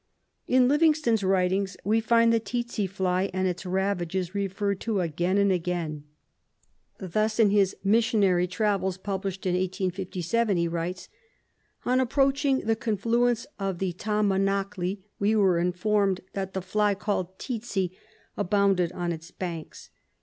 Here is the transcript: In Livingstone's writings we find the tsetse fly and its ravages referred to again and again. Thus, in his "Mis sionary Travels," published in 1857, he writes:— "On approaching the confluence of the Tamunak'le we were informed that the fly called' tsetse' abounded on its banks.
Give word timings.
In 0.47 0.67
Livingstone's 0.67 1.23
writings 1.23 1.77
we 1.83 1.99
find 1.99 2.33
the 2.33 2.39
tsetse 2.39 2.87
fly 2.89 3.29
and 3.35 3.47
its 3.47 3.67
ravages 3.67 4.33
referred 4.33 4.79
to 4.79 4.99
again 4.99 5.37
and 5.37 5.51
again. 5.51 6.05
Thus, 6.97 7.39
in 7.39 7.51
his 7.51 7.75
"Mis 7.83 8.05
sionary 8.07 8.49
Travels," 8.49 8.97
published 8.97 9.45
in 9.45 9.53
1857, 9.53 10.57
he 10.57 10.67
writes:— 10.67 11.07
"On 11.85 11.99
approaching 11.99 12.61
the 12.61 12.75
confluence 12.75 13.45
of 13.59 13.77
the 13.77 13.93
Tamunak'le 13.93 14.97
we 15.19 15.35
were 15.35 15.59
informed 15.59 16.21
that 16.33 16.55
the 16.55 16.63
fly 16.63 16.95
called' 16.95 17.37
tsetse' 17.37 17.91
abounded 18.37 18.91
on 18.93 19.11
its 19.11 19.29
banks. 19.29 19.91